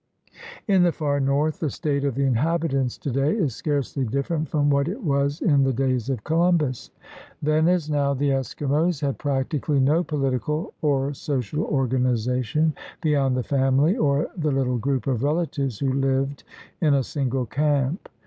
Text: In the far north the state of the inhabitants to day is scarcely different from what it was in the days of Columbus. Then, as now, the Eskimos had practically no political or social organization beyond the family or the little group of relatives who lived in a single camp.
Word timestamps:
In 0.67 0.81
the 0.81 0.91
far 0.91 1.19
north 1.19 1.59
the 1.59 1.69
state 1.69 2.03
of 2.03 2.15
the 2.15 2.25
inhabitants 2.25 2.97
to 2.97 3.11
day 3.11 3.35
is 3.35 3.53
scarcely 3.55 4.03
different 4.03 4.49
from 4.49 4.71
what 4.71 4.87
it 4.87 5.03
was 5.03 5.41
in 5.43 5.63
the 5.63 5.71
days 5.73 6.09
of 6.09 6.23
Columbus. 6.23 6.89
Then, 7.39 7.67
as 7.67 7.87
now, 7.87 8.15
the 8.15 8.31
Eskimos 8.31 9.01
had 9.01 9.19
practically 9.19 9.79
no 9.79 10.03
political 10.03 10.73
or 10.81 11.13
social 11.13 11.65
organization 11.65 12.73
beyond 12.99 13.37
the 13.37 13.43
family 13.43 13.95
or 13.95 14.27
the 14.35 14.49
little 14.49 14.79
group 14.79 15.05
of 15.05 15.21
relatives 15.21 15.77
who 15.77 15.93
lived 15.93 16.45
in 16.81 16.95
a 16.95 17.03
single 17.03 17.45
camp. 17.45 18.09